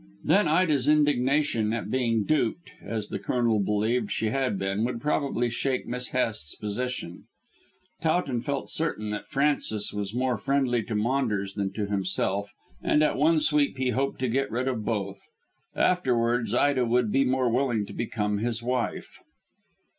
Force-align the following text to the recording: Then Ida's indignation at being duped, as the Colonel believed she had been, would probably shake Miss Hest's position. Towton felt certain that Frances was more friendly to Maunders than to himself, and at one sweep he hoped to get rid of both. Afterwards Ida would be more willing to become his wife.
Then 0.23 0.47
Ida's 0.47 0.87
indignation 0.87 1.73
at 1.73 1.91
being 1.91 2.23
duped, 2.23 2.71
as 2.81 3.09
the 3.09 3.19
Colonel 3.19 3.59
believed 3.59 4.09
she 4.11 4.31
had 4.31 4.57
been, 4.57 4.83
would 4.83 4.99
probably 4.99 5.47
shake 5.47 5.85
Miss 5.85 6.07
Hest's 6.07 6.55
position. 6.55 7.25
Towton 8.01 8.41
felt 8.41 8.71
certain 8.71 9.11
that 9.11 9.27
Frances 9.27 9.93
was 9.93 10.11
more 10.15 10.37
friendly 10.39 10.81
to 10.85 10.95
Maunders 10.95 11.53
than 11.53 11.71
to 11.73 11.85
himself, 11.85 12.51
and 12.81 13.03
at 13.03 13.15
one 13.15 13.39
sweep 13.41 13.77
he 13.77 13.89
hoped 13.91 14.17
to 14.21 14.27
get 14.27 14.49
rid 14.49 14.67
of 14.67 14.83
both. 14.83 15.29
Afterwards 15.75 16.51
Ida 16.55 16.83
would 16.83 17.11
be 17.11 17.23
more 17.23 17.51
willing 17.51 17.85
to 17.85 17.93
become 17.93 18.39
his 18.39 18.63
wife. 18.63 19.19